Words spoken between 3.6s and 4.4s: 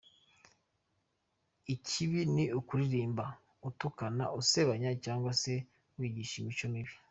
utukana,